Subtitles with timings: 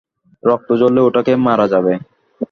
[0.43, 1.93] রক্ত ঝরলে, ওটাকে মারা যাবে।